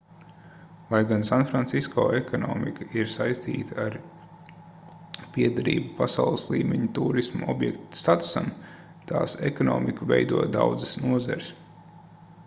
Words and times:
lai 0.91 0.99
gan 1.09 1.25
sanfrancisko 1.27 2.05
ekonomika 2.19 2.87
ir 3.01 3.11
saistīta 3.15 3.77
ar 3.83 3.97
piederību 5.37 5.91
pasaules 6.01 6.47
līmeņa 6.55 6.89
tūrisma 7.01 7.51
objekta 7.55 8.01
statusam 8.07 8.49
tās 9.15 9.37
ekonomiku 9.53 10.09
veido 10.17 10.41
daudzas 10.59 10.97
nozares 11.07 11.53